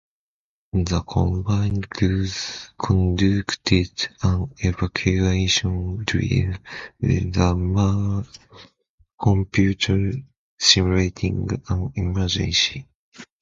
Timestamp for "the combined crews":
0.73-2.69